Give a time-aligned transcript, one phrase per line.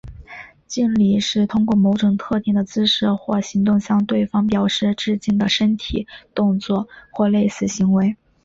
[0.65, 8.17] 敬礼是通过某种特定的姿势或行动向对方表示致敬的身体动作或类似行为。